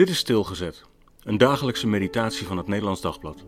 [0.00, 0.84] Dit is Stilgezet,
[1.22, 3.44] een dagelijkse meditatie van het Nederlands Dagblad.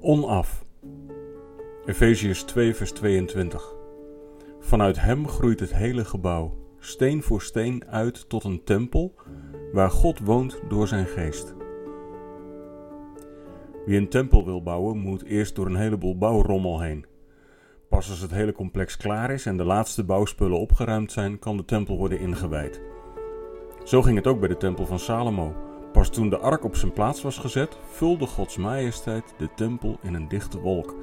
[0.00, 0.64] Onaf.
[1.86, 3.74] Efeziërs 2, vers 22.
[4.60, 9.14] Vanuit hem groeit het hele gebouw, steen voor steen, uit tot een tempel
[9.72, 11.54] waar God woont door zijn geest.
[13.86, 17.06] Wie een tempel wil bouwen, moet eerst door een heleboel bouwrommel heen.
[17.88, 21.64] Pas als het hele complex klaar is en de laatste bouwspullen opgeruimd zijn, kan de
[21.64, 22.80] tempel worden ingewijd.
[23.84, 25.54] Zo ging het ook bij de tempel van Salomo.
[25.92, 30.14] Pas toen de ark op zijn plaats was gezet, vulde Gods majesteit de tempel in
[30.14, 30.94] een dichte wolk.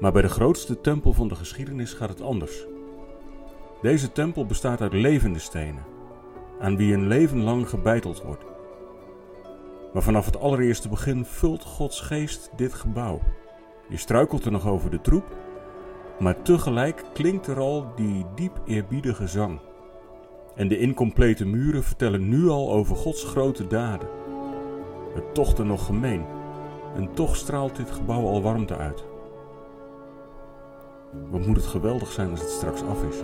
[0.00, 2.66] Maar bij de grootste tempel van de geschiedenis gaat het anders.
[3.82, 5.84] Deze tempel bestaat uit levende stenen,
[6.58, 8.44] aan wie een leven lang gebeiteld wordt.
[9.92, 13.20] Maar vanaf het allereerste begin vult Gods geest dit gebouw.
[13.90, 15.24] Je struikelt er nog over de troep,
[16.18, 19.60] maar tegelijk klinkt er al die diep eerbiedige zang.
[20.54, 24.08] En de incomplete muren vertellen nu al over Gods grote daden.
[25.14, 26.24] Het tocht nog gemeen,
[26.96, 29.04] en toch straalt dit gebouw al warmte uit.
[31.30, 33.16] Wat moet het geweldig zijn als het straks af is?